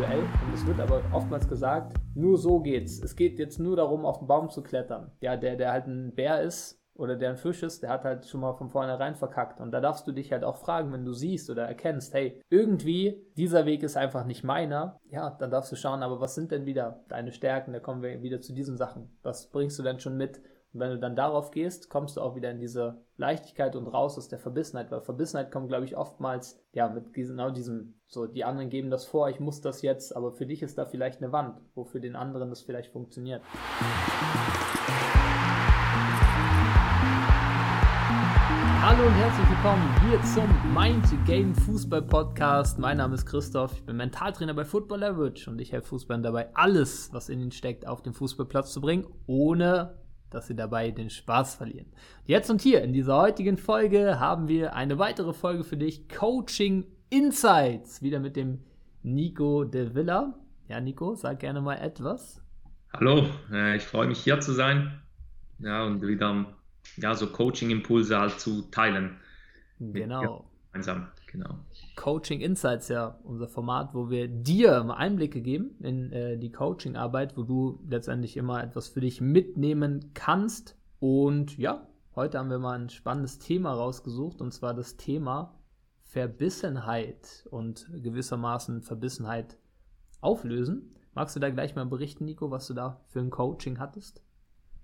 [0.00, 0.20] Duell.
[0.20, 3.02] Und es wird aber oftmals gesagt, nur so geht's.
[3.02, 5.10] Es geht jetzt nur darum, auf den Baum zu klettern.
[5.20, 8.24] Ja, der, der halt ein Bär ist, oder der ein Fisch ist, der hat halt
[8.24, 9.60] schon mal von vornherein verkackt.
[9.60, 13.26] Und da darfst du dich halt auch fragen, wenn du siehst oder erkennst, hey, irgendwie,
[13.36, 16.64] dieser Weg ist einfach nicht meiner, ja, dann darfst du schauen, aber was sind denn
[16.64, 17.74] wieder deine Stärken?
[17.74, 19.18] Da kommen wir wieder zu diesen Sachen.
[19.22, 20.40] Was bringst du denn schon mit?
[20.72, 24.16] Und wenn du dann darauf gehst, kommst du auch wieder in diese Leichtigkeit und raus
[24.16, 28.44] aus der Verbissenheit, weil Verbissenheit kommt, glaube ich, oftmals, ja, mit genau diesem, so, die
[28.44, 31.32] anderen geben das vor, ich muss das jetzt, aber für dich ist da vielleicht eine
[31.32, 33.42] Wand, wo für den anderen das vielleicht funktioniert.
[38.80, 42.78] Hallo und herzlich willkommen hier zum Mind Game Fußball Podcast.
[42.78, 46.54] Mein Name ist Christoph, ich bin Mentaltrainer bei Football Leverage und ich helfe Fußballern dabei,
[46.54, 49.96] alles, was in ihnen steckt, auf den Fußballplatz zu bringen, ohne
[50.30, 51.86] dass sie dabei den Spaß verlieren.
[52.24, 56.86] Jetzt und hier in dieser heutigen Folge haben wir eine weitere Folge für dich, Coaching
[57.10, 58.60] Insights, wieder mit dem
[59.02, 60.34] Nico de Villa.
[60.68, 62.40] Ja, Nico, sag gerne mal etwas.
[62.92, 65.00] Hallo, äh, ich freue mich hier zu sein.
[65.58, 66.46] Ja, und wieder
[66.96, 69.16] ja, so Coaching-Impulse halt zu teilen.
[69.78, 70.46] Genau.
[70.72, 71.58] Gemeinsam, genau.
[71.96, 77.36] Coaching Insights ja unser Format, wo wir dir mal Einblicke geben in äh, die Coaching-Arbeit,
[77.36, 80.76] wo du letztendlich immer etwas für dich mitnehmen kannst.
[80.98, 85.54] Und ja, heute haben wir mal ein spannendes Thema rausgesucht, und zwar das Thema
[86.02, 89.56] Verbissenheit und gewissermaßen Verbissenheit
[90.20, 90.96] auflösen.
[91.14, 94.22] Magst du da gleich mal berichten, Nico, was du da für ein Coaching hattest?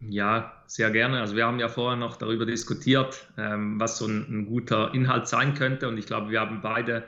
[0.00, 1.20] Ja, sehr gerne.
[1.20, 5.26] Also wir haben ja vorher noch darüber diskutiert, ähm, was so ein, ein, guter Inhalt
[5.26, 5.88] sein könnte.
[5.88, 7.04] Und ich glaube, wir haben beide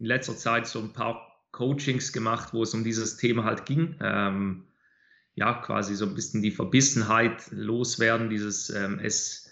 [0.00, 3.96] in letzter Zeit so ein paar Coachings gemacht, wo es um dieses Thema halt ging.
[4.00, 4.64] Ähm,
[5.36, 9.50] ja, quasi so ein bisschen die Verbissenheit loswerden, dieses ähm, es,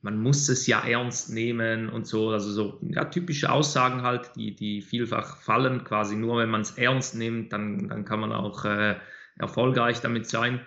[0.00, 2.30] man muss es ja ernst nehmen und so.
[2.30, 6.72] Also so ja, typische Aussagen halt, die, die vielfach fallen, quasi nur wenn man es
[6.72, 8.96] ernst nimmt, dann, dann kann man auch äh,
[9.38, 10.60] erfolgreich damit sein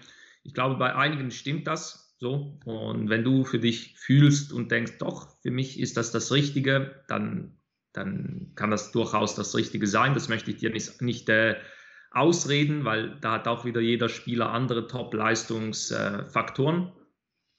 [0.43, 2.59] ich glaube, bei einigen stimmt das so.
[2.65, 7.03] Und wenn du für dich fühlst und denkst, doch, für mich ist das das Richtige,
[7.07, 7.57] dann,
[7.93, 10.13] dann kann das durchaus das Richtige sein.
[10.13, 11.55] Das möchte ich dir nicht, nicht äh,
[12.11, 16.91] ausreden, weil da hat auch wieder jeder Spieler andere Top-Leistungsfaktoren.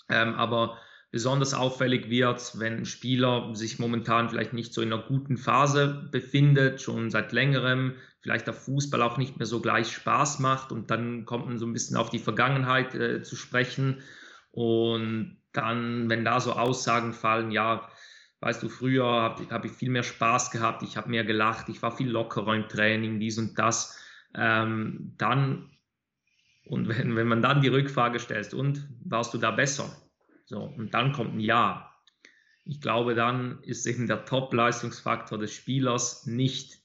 [0.09, 0.79] Äh, ähm, aber
[1.11, 6.09] besonders auffällig wird, wenn ein Spieler sich momentan vielleicht nicht so in einer guten Phase
[6.11, 10.91] befindet, schon seit längerem, vielleicht der Fußball auch nicht mehr so gleich Spaß macht und
[10.91, 14.03] dann kommt man so ein bisschen auf die Vergangenheit äh, zu sprechen
[14.51, 17.89] und dann, wenn da so Aussagen fallen, ja,
[18.41, 21.83] weißt du, früher habe hab ich viel mehr Spaß gehabt, ich habe mehr gelacht, ich
[21.83, 23.99] war viel lockerer im Training, dies und das,
[24.35, 25.69] ähm, dann
[26.65, 29.95] und wenn, wenn man dann die Rückfrage stellt, und warst du da besser?
[30.45, 31.89] So, und dann kommt ein Ja.
[32.65, 36.82] Ich glaube, dann ist eben der Top-Leistungsfaktor des Spielers nicht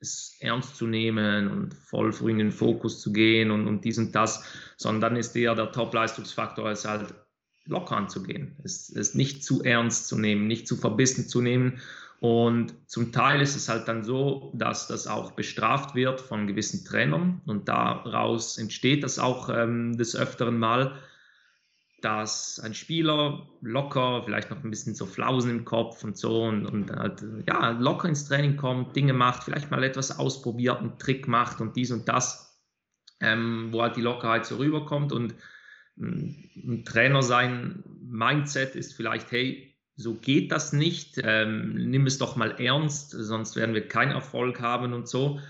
[0.00, 3.98] es ernst zu nehmen und voll früh in den Fokus zu gehen und, und dies
[3.98, 4.44] und das,
[4.76, 7.14] sondern dann ist eher der Top-Leistungsfaktor, es halt
[7.66, 11.80] locker anzugehen, es, es nicht zu ernst zu nehmen, nicht zu verbissen zu nehmen.
[12.20, 16.84] Und zum Teil ist es halt dann so, dass das auch bestraft wird von gewissen
[16.84, 17.40] Trainern.
[17.46, 20.98] Und daraus entsteht das auch ähm, des Öfteren mal,
[22.04, 26.66] dass ein Spieler locker, vielleicht noch ein bisschen so Flausen im Kopf und so und,
[26.66, 31.28] und halt, ja, locker ins Training kommt, Dinge macht, vielleicht mal etwas ausprobiert, einen Trick
[31.28, 32.60] macht und dies und das,
[33.20, 35.34] ähm, wo halt die Lockerheit so rüberkommt und
[35.96, 42.18] mm, ein Trainer sein Mindset ist vielleicht, hey, so geht das nicht, ähm, nimm es
[42.18, 45.40] doch mal ernst, sonst werden wir keinen Erfolg haben und so.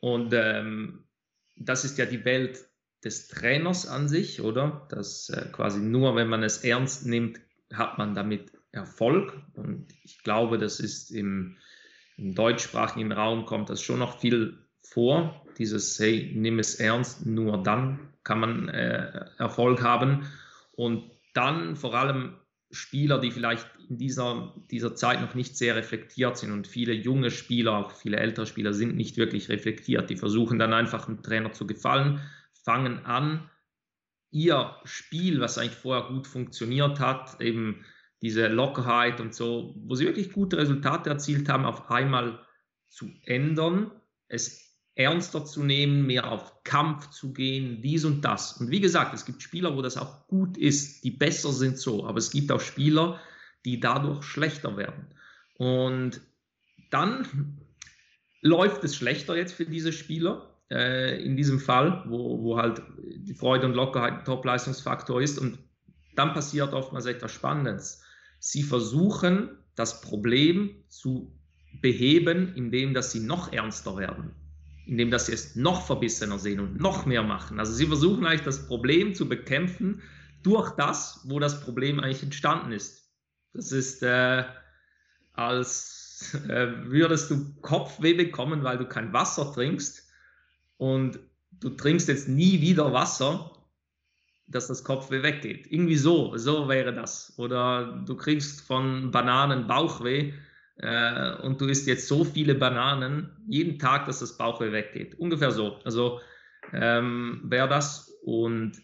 [0.00, 1.04] Und ähm,
[1.56, 2.67] das ist ja die Welt
[3.04, 4.86] des Trainers an sich, oder?
[4.90, 7.40] Dass äh, quasi nur, wenn man es ernst nimmt,
[7.72, 9.32] hat man damit Erfolg.
[9.54, 11.56] Und ich glaube, das ist im,
[12.16, 15.44] im deutschsprachigen Raum kommt das schon noch viel vor.
[15.58, 20.26] Dieses, hey, nimm es ernst, nur dann kann man äh, Erfolg haben.
[20.72, 22.36] Und dann vor allem
[22.70, 27.30] Spieler, die vielleicht in dieser, dieser Zeit noch nicht sehr reflektiert sind und viele junge
[27.30, 30.10] Spieler, auch viele ältere Spieler sind nicht wirklich reflektiert.
[30.10, 32.20] Die versuchen dann einfach dem Trainer zu gefallen,
[32.68, 33.48] fangen an,
[34.30, 37.82] ihr Spiel, was eigentlich vorher gut funktioniert hat, eben
[38.20, 42.46] diese Lockerheit und so, wo sie wirklich gute Resultate erzielt haben, auf einmal
[42.86, 43.90] zu ändern,
[44.26, 48.58] es ernster zu nehmen, mehr auf Kampf zu gehen, dies und das.
[48.58, 52.06] Und wie gesagt, es gibt Spieler, wo das auch gut ist, die besser sind so,
[52.06, 53.18] aber es gibt auch Spieler,
[53.64, 55.06] die dadurch schlechter werden.
[55.56, 56.20] Und
[56.90, 57.56] dann
[58.42, 62.82] läuft es schlechter jetzt für diese Spieler äh, in diesem Fall, wo, wo halt
[63.16, 65.38] die Freude und Lockerheit ein Top-Leistungsfaktor ist.
[65.38, 65.58] Und
[66.14, 68.02] dann passiert oftmals etwas Spannendes.
[68.38, 71.32] Sie versuchen, das Problem zu
[71.80, 74.34] beheben, indem dass sie noch ernster werden.
[74.86, 77.60] indem dass sie es noch verbissener sehen und noch mehr machen.
[77.60, 80.02] Also sie versuchen eigentlich das Problem zu bekämpfen
[80.42, 83.10] durch das, wo das Problem eigentlich entstanden ist.
[83.52, 84.44] Das ist, äh,
[85.34, 90.07] als äh, würdest du Kopfweh bekommen, weil du kein Wasser trinkst
[90.78, 91.18] und
[91.60, 93.50] du trinkst jetzt nie wieder Wasser,
[94.46, 95.70] dass das Kopfweh weggeht.
[95.70, 97.34] Irgendwie so, so wäre das.
[97.36, 100.32] Oder du kriegst von Bananen Bauchweh
[100.76, 105.18] äh, und du isst jetzt so viele Bananen jeden Tag, dass das Bauchweh weggeht.
[105.18, 105.76] Ungefähr so.
[105.84, 106.20] Also
[106.72, 108.10] ähm, wäre das.
[108.22, 108.80] Und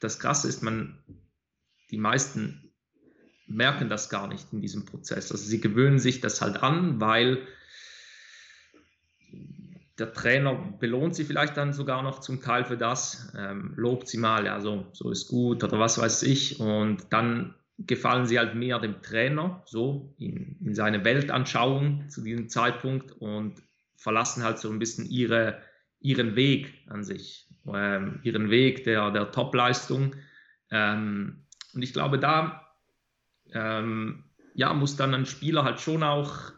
[0.00, 0.98] das Krasse ist, man,
[1.90, 2.72] die meisten
[3.46, 5.30] merken das gar nicht in diesem Prozess.
[5.30, 7.46] Also sie gewöhnen sich das halt an, weil
[9.98, 14.18] der Trainer belohnt sie vielleicht dann sogar noch zum Teil für das, ähm, lobt sie
[14.18, 16.60] mal, ja, so, so ist gut oder was weiß ich.
[16.60, 22.48] Und dann gefallen sie halt mehr dem Trainer, so in, in seine Weltanschauung zu diesem
[22.48, 23.60] Zeitpunkt und
[23.96, 25.60] verlassen halt so ein bisschen ihre,
[26.00, 30.14] ihren Weg an sich, ähm, ihren Weg der, der Top-Leistung.
[30.70, 32.68] Ähm, und ich glaube, da
[33.52, 34.24] ähm,
[34.54, 36.52] ja, muss dann ein Spieler halt schon auch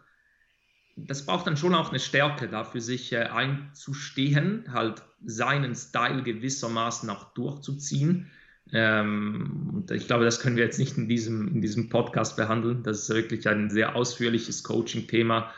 [1.07, 7.09] das braucht dann schon auch eine Stärke, dafür sich äh, einzustehen, halt seinen Style gewissermaßen
[7.11, 8.31] auch durchzuziehen.
[8.73, 12.83] Ähm, ich glaube, das können wir jetzt nicht in diesem, in diesem Podcast behandeln.
[12.83, 15.51] Das ist wirklich ein sehr ausführliches Coaching-Thema,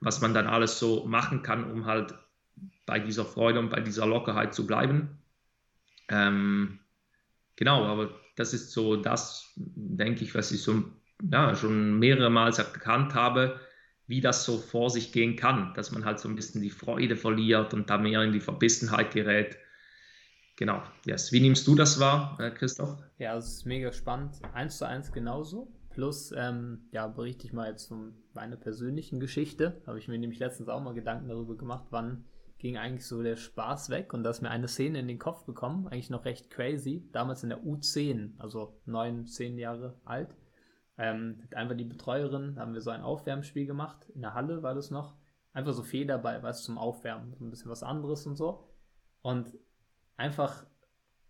[0.00, 2.14] was man dann alles so machen kann, um halt
[2.86, 5.18] bei dieser Freude und bei dieser Lockerheit zu bleiben.
[6.08, 6.78] Ähm,
[7.56, 10.84] genau, aber das ist so das, denke ich, was ich so
[11.30, 13.60] ja, schon mehrere Mal erkannt habe
[14.06, 17.16] wie das so vor sich gehen kann, dass man halt so ein bisschen die Freude
[17.16, 19.56] verliert und da mehr in die Verbissenheit gerät.
[20.56, 21.32] Genau, yes.
[21.32, 22.96] Wie nimmst du das wahr, äh, Christoph?
[23.18, 24.36] Ja, es ist mega spannend.
[24.52, 25.72] Eins zu eins genauso.
[25.90, 29.82] Plus, ähm, ja, berichte ich mal jetzt von meiner persönlichen Geschichte.
[29.86, 32.24] Habe ich mir nämlich letztens auch mal Gedanken darüber gemacht, wann
[32.58, 34.14] ging eigentlich so der Spaß weg.
[34.14, 37.08] Und da ist mir eine Szene in den Kopf gekommen, eigentlich noch recht crazy.
[37.12, 40.34] Damals in der U10, also neun, zehn Jahre alt.
[41.02, 44.08] Ähm, einfach die Betreuerin, haben wir so ein Aufwärmspiel gemacht.
[44.14, 45.16] In der Halle war das noch.
[45.52, 47.34] Einfach so Federball, du, zum Aufwärmen.
[47.34, 48.68] So ein bisschen was anderes und so.
[49.20, 49.52] Und
[50.16, 50.64] einfach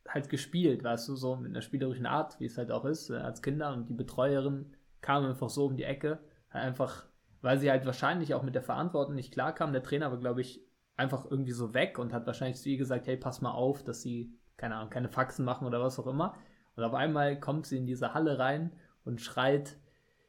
[0.06, 3.14] halt gespielt, weißt du, so mit einer spielerischen Art, wie es halt auch ist, äh,
[3.14, 3.72] als Kinder.
[3.72, 6.18] Und die Betreuerin kam einfach so um die Ecke.
[6.50, 7.06] Halt einfach,
[7.40, 9.72] weil sie halt wahrscheinlich auch mit der Verantwortung nicht klarkam.
[9.72, 10.60] Der Trainer war, glaube ich,
[10.96, 14.02] einfach irgendwie so weg und hat wahrscheinlich zu ihr gesagt, hey, pass mal auf, dass
[14.02, 16.34] sie, keine Ahnung, keine Faxen machen oder was auch immer.
[16.76, 18.72] Und auf einmal kommt sie in diese Halle rein
[19.04, 19.78] und schreit,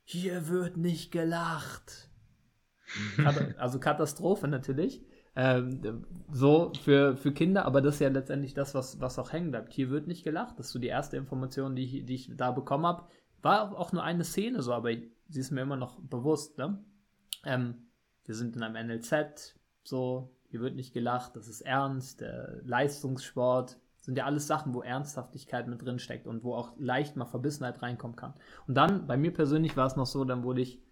[0.03, 2.09] hier wird nicht gelacht.
[3.57, 5.03] also Katastrophe natürlich.
[5.35, 9.51] Ähm, so für, für Kinder, aber das ist ja letztendlich das, was, was auch hängen
[9.51, 9.73] bleibt.
[9.73, 10.59] Hier wird nicht gelacht.
[10.59, 13.07] Das ist so die erste Information, die ich, die ich da bekommen habe.
[13.41, 14.91] War auch nur eine Szene so, aber
[15.29, 16.57] sie ist mir immer noch bewusst.
[16.57, 16.83] Ne?
[17.45, 17.87] Ähm,
[18.25, 23.79] wir sind in einem NLZ, so, hier wird nicht gelacht, das ist ernst, der Leistungssport,
[24.03, 27.81] sind ja alles Sachen, wo Ernsthaftigkeit mit drin steckt und wo auch leicht mal Verbissenheit
[27.81, 28.33] reinkommen kann.
[28.67, 30.83] Und dann, bei mir persönlich war es noch so, dann wurde ich,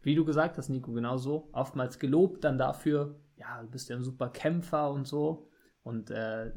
[0.00, 4.02] wie du gesagt hast, Nico, genauso, oftmals gelobt dann dafür, ja, du bist ja ein
[4.02, 5.50] super Kämpfer und so
[5.82, 6.50] und äh,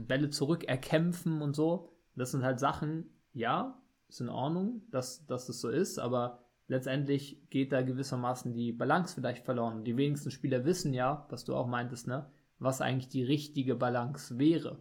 [0.00, 1.90] Bälle zurück erkämpfen und so.
[2.16, 3.78] Das sind halt Sachen, ja,
[4.08, 9.14] ist in Ordnung, dass, dass das so ist, aber letztendlich geht da gewissermaßen die Balance
[9.14, 9.84] vielleicht verloren.
[9.84, 14.38] Die wenigsten Spieler wissen ja, was du auch meintest, ne, was eigentlich die richtige Balance
[14.38, 14.78] wäre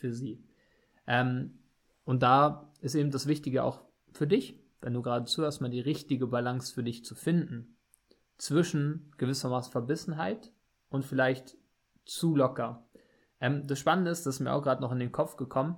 [0.00, 0.42] für sie.
[1.06, 1.58] Ähm,
[2.04, 5.80] und da ist eben das Wichtige auch für dich, wenn du gerade zuhörst, mal die
[5.80, 7.76] richtige Balance für dich zu finden.
[8.38, 10.52] Zwischen gewissermaßen Verbissenheit
[10.88, 11.56] und vielleicht
[12.06, 12.88] zu locker.
[13.40, 15.76] Ähm, das Spannende ist, das ist mir auch gerade noch in den Kopf gekommen.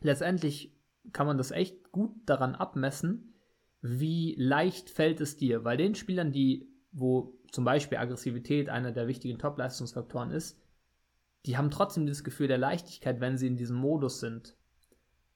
[0.00, 0.74] Letztendlich
[1.12, 3.34] kann man das echt gut daran abmessen,
[3.82, 5.64] wie leicht fällt es dir.
[5.64, 10.58] Weil den Spielern, die, wo zum Beispiel Aggressivität einer der wichtigen Top-Leistungsfaktoren ist,
[11.46, 14.56] die haben trotzdem das Gefühl der Leichtigkeit, wenn sie in diesem Modus sind.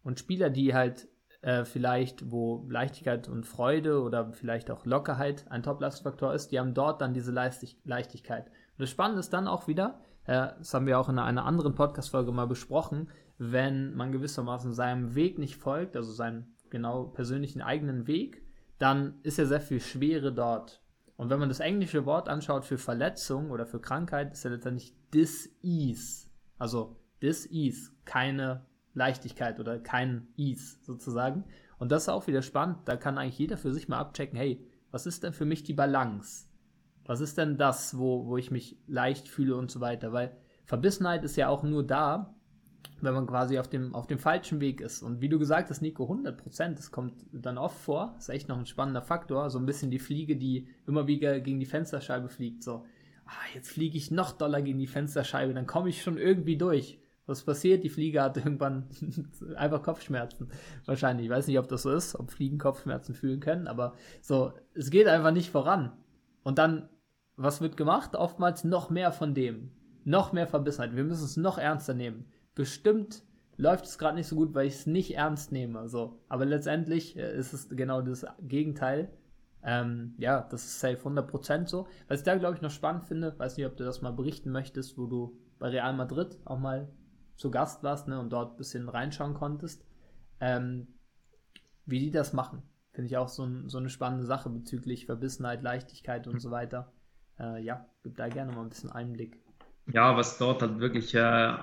[0.03, 1.09] Und Spieler, die halt
[1.43, 6.75] äh, vielleicht, wo Leichtigkeit und Freude oder vielleicht auch Lockerheit ein Top-Lastfaktor ist, die haben
[6.75, 8.47] dort dann diese Leistig Leichtigkeit.
[8.47, 11.75] Und das Spannende ist dann auch wieder, äh, das haben wir auch in einer anderen
[11.75, 13.09] Podcast-Folge mal besprochen,
[13.39, 18.43] wenn man gewissermaßen seinem Weg nicht folgt, also seinem genau persönlichen eigenen Weg,
[18.79, 20.83] dann ist ja sehr viel Schwere dort.
[21.17, 24.95] Und wenn man das englische Wort anschaut für Verletzung oder für Krankheit, ist ja letztendlich
[25.17, 26.29] Dis-Ease.
[26.59, 31.45] Also Dis-Ease, keine Leichtigkeit oder kein Ease sozusagen.
[31.79, 32.81] Und das ist auch wieder spannend.
[32.85, 35.73] Da kann eigentlich jeder für sich mal abchecken, hey, was ist denn für mich die
[35.73, 36.47] Balance?
[37.07, 40.13] Was ist denn das, wo, wo ich mich leicht fühle und so weiter?
[40.13, 42.35] Weil Verbissenheit ist ja auch nur da,
[43.01, 45.03] wenn man quasi auf dem, auf dem falschen Weg ist.
[45.03, 48.49] Und wie du gesagt hast, Nico, 100 Prozent, das kommt dann oft vor, ist echt
[48.49, 52.29] noch ein spannender Faktor, so ein bisschen die Fliege, die immer wieder gegen die Fensterscheibe
[52.29, 52.85] fliegt, so.
[53.27, 56.99] Ah, jetzt fliege ich noch doller gegen die Fensterscheibe, dann komme ich schon irgendwie durch.
[57.27, 57.83] Was passiert?
[57.83, 58.89] Die Fliege hat irgendwann
[59.57, 60.49] einfach Kopfschmerzen.
[60.85, 61.27] Wahrscheinlich.
[61.27, 64.91] Ich weiß nicht, ob das so ist, ob Fliegen Kopfschmerzen fühlen können, aber so, es
[64.91, 65.93] geht einfach nicht voran.
[66.43, 66.89] Und dann,
[67.37, 68.15] was wird gemacht?
[68.15, 69.73] Oftmals noch mehr von dem.
[70.05, 70.95] Noch mehr Verbissenheit.
[70.95, 72.27] Wir müssen es noch ernster nehmen.
[72.55, 73.25] Bestimmt
[73.57, 75.89] läuft es gerade nicht so gut, weil ich es nicht ernst nehme.
[75.89, 76.21] So.
[76.29, 79.11] Aber letztendlich äh, ist es genau das Gegenteil.
[79.63, 81.89] Ähm, ja, das ist safe 100% so.
[82.09, 84.51] Was ich da, glaube ich, noch spannend finde, weiß nicht, ob du das mal berichten
[84.51, 86.89] möchtest, wo du bei Real Madrid auch mal
[87.37, 89.85] zu Gast warst ne, und dort ein bisschen reinschauen konntest,
[90.41, 90.87] ähm,
[91.85, 92.63] wie die das machen.
[92.93, 96.93] Finde ich auch so, ein, so, eine spannende Sache bezüglich Verbissenheit, Leichtigkeit und so weiter.
[97.39, 99.39] Äh, ja, gib da gerne mal ein bisschen Einblick.
[99.93, 101.55] Ja, was dort halt wirklich äh,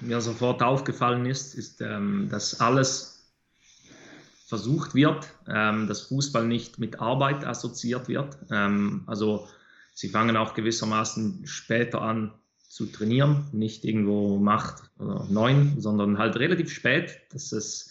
[0.00, 3.11] mir sofort aufgefallen ist, ist, ähm, dass alles
[4.46, 8.36] versucht wird, ähm, dass Fußball nicht mit Arbeit assoziiert wird.
[8.50, 9.48] Ähm, also
[9.94, 12.32] sie fangen auch gewissermaßen später an
[12.68, 14.48] zu trainieren, nicht irgendwo um
[14.98, 17.90] oder neun, sondern halt relativ spät, dass es,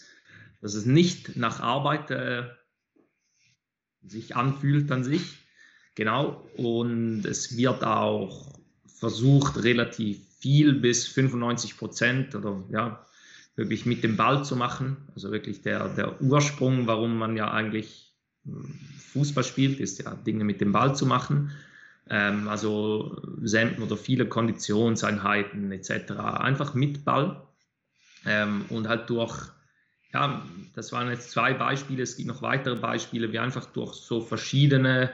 [0.60, 2.48] dass es nicht nach Arbeit äh,
[4.02, 5.38] sich anfühlt an sich.
[5.94, 6.48] Genau.
[6.56, 13.06] Und es wird auch versucht, relativ viel bis 95 Prozent oder ja,
[13.54, 14.96] wirklich mit dem Ball zu machen.
[15.14, 18.78] Also wirklich der, der Ursprung, warum man ja eigentlich hm,
[19.12, 21.52] Fußball spielt, ist ja Dinge mit dem Ball zu machen.
[22.08, 26.12] Ähm, also Senden oder viele Konditionseinheiten etc.
[26.12, 27.42] Einfach mit Ball
[28.24, 29.36] ähm, und halt durch,
[30.12, 30.44] ja,
[30.74, 35.10] das waren jetzt zwei Beispiele, es gibt noch weitere Beispiele, wie einfach durch so verschiedene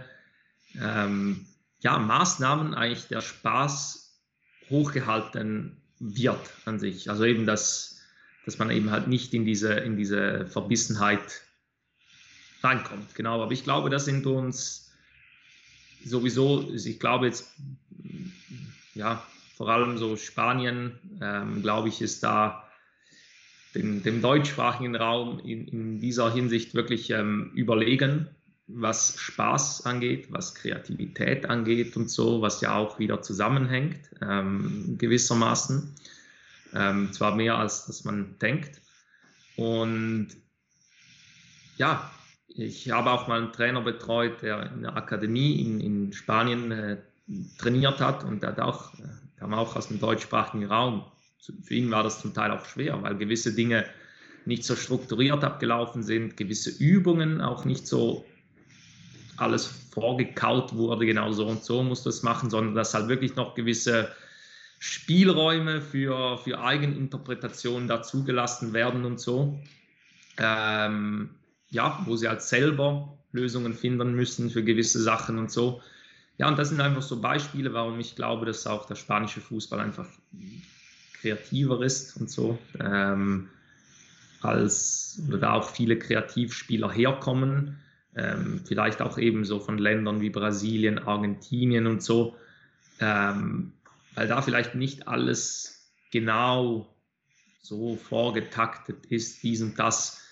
[0.80, 1.46] ähm,
[1.80, 4.20] ja, Maßnahmen eigentlich der Spaß
[4.70, 7.10] hochgehalten wird an sich.
[7.10, 7.97] Also eben, dass,
[8.48, 11.42] dass man eben halt nicht in diese, in diese Verbissenheit
[12.62, 13.14] reinkommt.
[13.14, 14.90] Genau, aber ich glaube, das sind uns
[16.02, 17.52] sowieso, ich glaube jetzt,
[18.94, 19.22] ja,
[19.54, 22.66] vor allem so Spanien, ähm, glaube ich, ist da
[23.74, 28.28] dem, dem deutschsprachigen Raum in, in, dieser Hinsicht wirklich ähm, überlegen,
[28.66, 35.94] was Spaß angeht, was Kreativität angeht und so, was ja auch wieder zusammenhängt, ähm, gewissermaßen.
[36.74, 38.80] Ähm, zwar mehr als dass man denkt.
[39.56, 40.28] Und
[41.76, 42.10] ja,
[42.48, 46.96] ich habe auch mal einen Trainer betreut, der in der Akademie in, in Spanien äh,
[47.58, 49.06] trainiert hat und der hat auch, äh,
[49.38, 51.04] kam auch aus dem deutschsprachigen Raum.
[51.62, 53.84] Für ihn war das zum Teil auch schwer, weil gewisse Dinge
[54.44, 58.24] nicht so strukturiert abgelaufen sind, gewisse Übungen auch nicht so
[59.36, 63.54] alles vorgekaut wurde, genau so und so muss das machen, sondern dass halt wirklich noch
[63.54, 64.08] gewisse
[64.78, 69.58] Spielräume für, für Eigeninterpretationen dazugelassen werden und so.
[70.38, 71.30] Ähm,
[71.70, 75.82] ja, wo sie halt selber Lösungen finden müssen für gewisse Sachen und so.
[76.38, 79.80] Ja, und das sind einfach so Beispiele, warum ich glaube, dass auch der spanische Fußball
[79.80, 80.06] einfach
[81.20, 83.48] kreativer ist und so, ähm,
[84.40, 87.76] als oder da auch viele Kreativspieler herkommen,
[88.14, 92.36] ähm, vielleicht auch eben so von Ländern wie Brasilien, Argentinien und so,
[93.00, 93.72] ähm,
[94.18, 96.92] weil da vielleicht nicht alles genau
[97.62, 100.24] so vorgetaktet ist, dies und das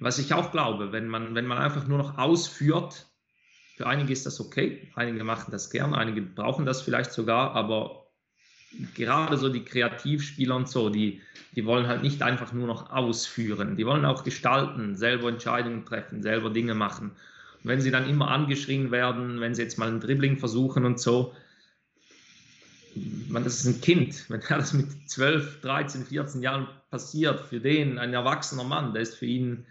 [0.00, 3.06] was ich auch glaube, wenn man, wenn man einfach nur noch ausführt,
[3.76, 8.06] für einige ist das okay, einige machen das gern, einige brauchen das vielleicht sogar, aber
[8.94, 11.20] gerade so die Kreativspieler und so, die,
[11.54, 16.22] die wollen halt nicht einfach nur noch ausführen, die wollen auch gestalten, selber Entscheidungen treffen,
[16.22, 17.10] selber Dinge machen.
[17.10, 20.98] Und wenn sie dann immer angeschrien werden, wenn sie jetzt mal ein Dribbling versuchen und
[20.98, 21.34] so,
[23.28, 27.98] man, das ist ein Kind, wenn das mit 12, 13, 14 Jahren passiert, für den
[27.98, 29.66] ein erwachsener Mann, der ist für ihn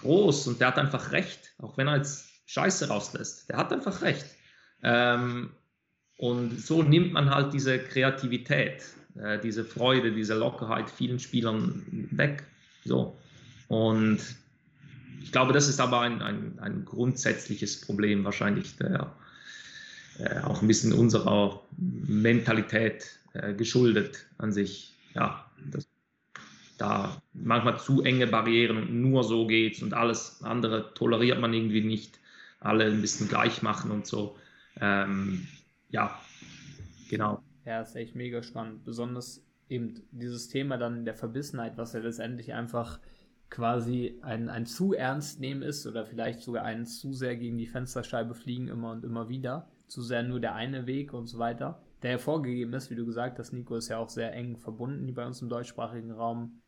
[0.00, 3.48] groß und der hat einfach recht, auch wenn er jetzt Scheiße rauslässt.
[3.48, 4.26] Der hat einfach recht.
[4.82, 5.50] Ähm,
[6.18, 8.82] und so nimmt man halt diese Kreativität,
[9.16, 12.44] äh, diese Freude, diese Lockerheit vielen Spielern weg.
[12.84, 13.16] So.
[13.68, 14.18] Und
[15.22, 19.14] ich glaube, das ist aber ein, ein, ein grundsätzliches Problem wahrscheinlich, der
[20.18, 24.94] äh, auch ein bisschen unserer Mentalität äh, geschuldet an sich.
[25.14, 25.86] Ja, das
[26.82, 31.82] da manchmal zu enge Barrieren und nur so geht's und alles andere toleriert man irgendwie
[31.82, 32.18] nicht.
[32.58, 34.36] Alle ein bisschen gleich machen und so.
[34.80, 35.46] Ähm,
[35.90, 36.18] ja,
[37.08, 37.42] genau.
[37.64, 38.84] Ja, ist echt mega spannend.
[38.84, 42.98] Besonders eben dieses Thema dann der Verbissenheit, was ja letztendlich einfach
[43.48, 47.66] quasi ein, ein zu ernst nehmen ist oder vielleicht sogar ein zu sehr gegen die
[47.66, 49.68] Fensterscheibe fliegen immer und immer wieder.
[49.92, 51.82] Zu sehr nur der eine Weg und so weiter.
[52.02, 55.12] Der ja vorgegeben ist, wie du gesagt hast, Nico ist ja auch sehr eng verbunden
[55.12, 56.62] bei uns im deutschsprachigen Raum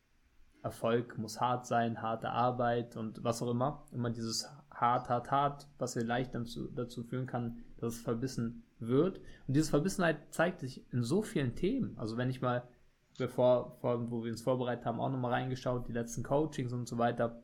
[0.63, 3.87] Erfolg muss hart sein, harte Arbeit und was auch immer.
[3.93, 9.21] Immer dieses hart, hart, hart, was vielleicht dazu, dazu führen kann, dass es verbissen wird.
[9.47, 11.97] Und diese Verbissenheit zeigt sich in so vielen Themen.
[11.97, 12.69] Also wenn ich mal,
[13.17, 16.99] bevor, vor, wo wir uns vorbereitet haben, auch nochmal reingeschaut, die letzten Coachings und so
[16.99, 17.43] weiter,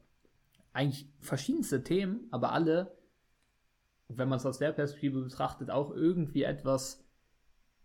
[0.75, 3.00] eigentlich verschiedenste Themen, aber alle,
[4.17, 7.05] wenn man es aus der Perspektive betrachtet, auch irgendwie etwas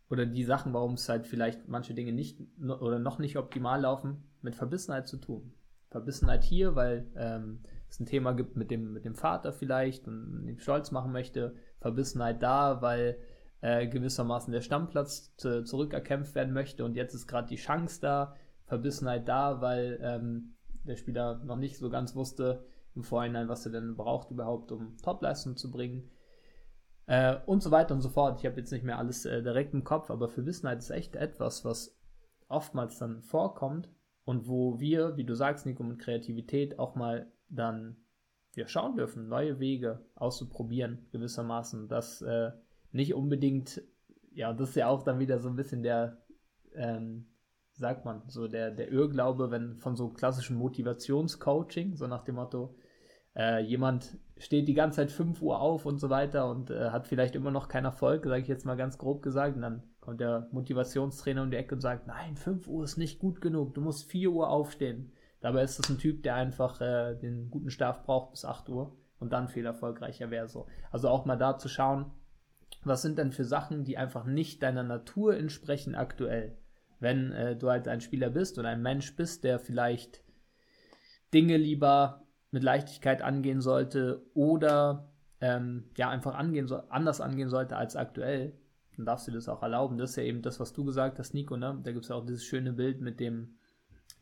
[0.10, 4.24] oder die Sachen, warum es halt vielleicht manche Dinge nicht oder noch nicht optimal laufen,
[4.42, 5.54] mit Verbissenheit zu tun.
[5.90, 10.48] Verbissenheit hier, weil ähm, es ein Thema gibt mit dem, mit dem Vater vielleicht und
[10.48, 11.56] ihm stolz machen möchte.
[11.80, 13.18] Verbissenheit da, weil
[13.62, 18.36] äh, gewissermaßen der Stammplatz zu, zurückerkämpft werden möchte und jetzt ist gerade die Chance da.
[18.66, 22.66] Verbissenheit da, weil ähm, der Spieler noch nicht so ganz wusste
[22.96, 26.10] im Vorhinein, was er denn braucht überhaupt, um Topleistung zu bringen.
[27.08, 28.40] Äh, und so weiter und so fort.
[28.40, 31.64] Ich habe jetzt nicht mehr alles äh, direkt im Kopf, aber Verbissenheit ist echt etwas,
[31.64, 31.98] was
[32.48, 33.90] oftmals dann vorkommt
[34.24, 37.98] und wo wir, wie du sagst, Nico, mit Kreativität auch mal dann
[38.56, 41.88] ja, schauen dürfen, neue Wege auszuprobieren, gewissermaßen.
[41.88, 42.52] Das äh,
[42.92, 43.84] nicht unbedingt,
[44.32, 46.18] ja, das ist ja auch dann wieder so ein bisschen der,
[46.74, 47.28] ähm,
[47.74, 52.76] sagt man, so der, der Irrglaube, wenn von so klassischem Motivationscoaching, so nach dem Motto,
[53.36, 57.08] äh, jemand steht die ganze Zeit 5 Uhr auf und so weiter und äh, hat
[57.08, 60.20] vielleicht immer noch keinen Erfolg, sage ich jetzt mal ganz grob gesagt, und dann kommt
[60.20, 63.82] der Motivationstrainer um die Ecke und sagt, nein, 5 Uhr ist nicht gut genug, du
[63.82, 65.12] musst 4 Uhr aufstehen.
[65.40, 68.98] Dabei ist das ein Typ, der einfach äh, den guten Schlaf braucht bis 8 Uhr
[69.20, 70.68] und dann viel erfolgreicher wäre so.
[70.92, 72.12] Also auch mal da zu schauen,
[72.84, 76.58] was sind denn für Sachen, die einfach nicht deiner Natur entsprechen aktuell.
[77.00, 80.24] Wenn äh, du halt ein Spieler bist oder ein Mensch bist, der vielleicht
[81.34, 82.25] Dinge lieber
[82.56, 88.58] mit Leichtigkeit angehen sollte oder ähm, ja einfach angehen so, anders angehen sollte als aktuell,
[88.96, 89.98] dann darfst du das auch erlauben.
[89.98, 91.78] Das ist ja eben das, was du gesagt hast, Nico, ne?
[91.84, 93.58] Da gibt es ja auch dieses schöne Bild mit dem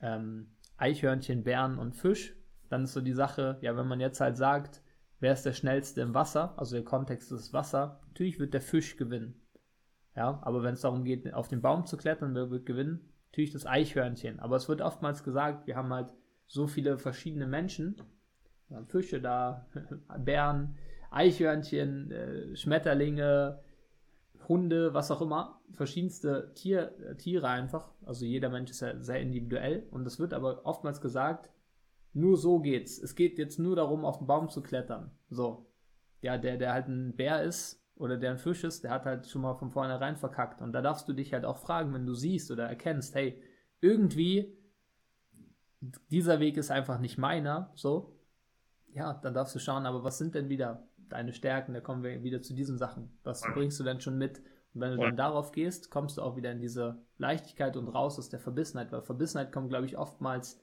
[0.02, 0.48] ähm,
[0.78, 2.36] Eichhörnchen, Bären und Fisch.
[2.70, 4.82] Dann ist so die Sache, ja, wenn man jetzt halt sagt,
[5.20, 8.98] wer ist der schnellste im Wasser, also der Kontext ist Wasser, natürlich wird der Fisch
[8.98, 9.36] gewinnen.
[10.16, 13.12] Ja, aber wenn es darum geht, auf den Baum zu klettern, wer wird gewinnen?
[13.32, 14.40] Natürlich das Eichhörnchen.
[14.40, 16.10] Aber es wird oftmals gesagt, wir haben halt
[16.48, 17.96] so viele verschiedene Menschen,
[18.88, 19.66] Fische da,
[20.20, 20.78] Bären,
[21.12, 23.60] Eichhörnchen, äh, Schmetterlinge,
[24.48, 27.92] Hunde, was auch immer, verschiedenste Tier, äh, Tiere einfach.
[28.06, 31.50] Also jeder Mensch ist ja sehr individuell und es wird aber oftmals gesagt,
[32.14, 33.00] nur so geht's.
[33.00, 35.12] Es geht jetzt nur darum, auf den Baum zu klettern.
[35.30, 35.66] So.
[36.22, 39.28] Ja, der, der halt ein Bär ist oder der ein Fisch ist, der hat halt
[39.28, 40.62] schon mal von vornherein verkackt.
[40.62, 43.42] Und da darfst du dich halt auch fragen, wenn du siehst oder erkennst, hey,
[43.82, 44.58] irgendwie,
[46.10, 48.13] dieser Weg ist einfach nicht meiner, so.
[48.94, 52.24] Ja, dann darfst du schauen, aber was sind denn wieder deine Stärken, da kommen wir
[52.24, 53.18] wieder zu diesen Sachen.
[53.24, 54.40] Was bringst du denn schon mit?
[54.74, 58.18] Und wenn du dann darauf gehst, kommst du auch wieder in diese Leichtigkeit und raus
[58.18, 60.60] aus der Verbissenheit, weil Verbissenheit kommt, glaube ich, oftmals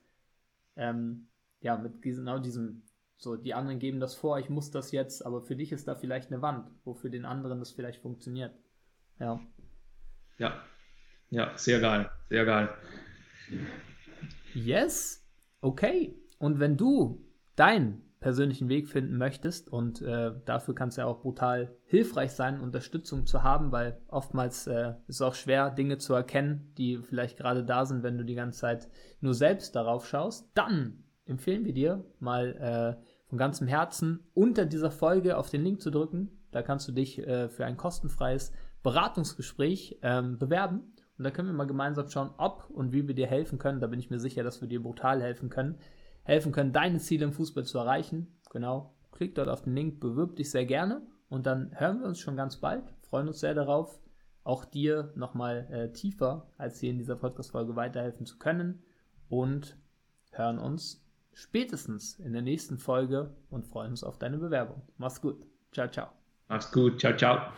[0.76, 1.28] ähm,
[1.60, 2.82] ja mit genau diesem,
[3.16, 5.94] so die anderen geben das vor, ich muss das jetzt, aber für dich ist da
[5.94, 8.52] vielleicht eine Wand, wo für den anderen das vielleicht funktioniert.
[9.20, 9.40] Ja.
[10.38, 10.60] Ja,
[11.28, 12.70] ja, sehr geil, sehr geil.
[14.54, 15.24] Yes,
[15.60, 16.16] okay.
[16.38, 19.72] Und wenn du dein persönlichen Weg finden möchtest.
[19.72, 24.66] Und äh, dafür kann es ja auch brutal hilfreich sein, Unterstützung zu haben, weil oftmals
[24.66, 28.24] äh, ist es auch schwer, Dinge zu erkennen, die vielleicht gerade da sind, wenn du
[28.24, 28.88] die ganze Zeit
[29.20, 30.50] nur selbst darauf schaust.
[30.54, 35.80] Dann empfehlen wir dir mal äh, von ganzem Herzen unter dieser Folge auf den Link
[35.80, 36.30] zu drücken.
[36.50, 38.52] Da kannst du dich äh, für ein kostenfreies
[38.82, 40.92] Beratungsgespräch ähm, bewerben.
[41.16, 43.80] Und da können wir mal gemeinsam schauen, ob und wie wir dir helfen können.
[43.80, 45.78] Da bin ich mir sicher, dass wir dir brutal helfen können
[46.30, 48.38] helfen können, deine Ziele im Fußball zu erreichen.
[48.50, 52.20] Genau, klick dort auf den Link, bewirb dich sehr gerne und dann hören wir uns
[52.20, 52.84] schon ganz bald.
[53.02, 54.00] Freuen uns sehr darauf,
[54.44, 58.82] auch dir nochmal äh, tiefer als hier in dieser Podcast-Folge weiterhelfen zu können
[59.28, 59.76] und
[60.32, 64.82] hören uns spätestens in der nächsten Folge und freuen uns auf deine Bewerbung.
[64.96, 65.44] Mach's gut.
[65.72, 66.08] Ciao, ciao.
[66.48, 67.00] Mach's gut.
[67.00, 67.52] Ciao, ciao.